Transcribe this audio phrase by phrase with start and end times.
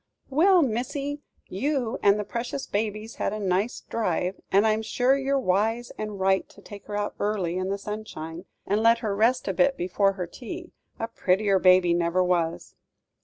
[0.31, 5.37] "Well, missy, you and the precious baby's had a nice drive; and I'm sure you're
[5.37, 9.47] wise and right to take her out early, in the sunshine, and let her rest
[9.47, 12.73] a bit before her tea a prettier baby never was."